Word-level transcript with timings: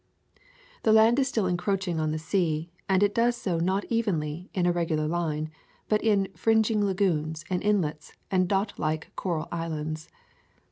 The 0.81 0.93
land 0.93 1.19
is 1.19 1.27
still 1.27 1.45
encroaching 1.45 1.99
on 1.99 2.09
the 2.09 2.17
sea, 2.17 2.71
and 2.89 3.03
it 3.03 3.13
does 3.13 3.35
so 3.35 3.59
not 3.59 3.85
evenly, 3.85 4.49
in 4.51 4.65
a 4.65 4.71
regular 4.71 5.05
line, 5.07 5.51
but 5.87 6.03
in 6.03 6.27
fringing 6.35 6.83
lagoons 6.83 7.45
and 7.51 7.61
inlets 7.61 8.11
and 8.31 8.49
dotlike 8.49 9.11
coral 9.15 9.47
islands. 9.51 10.09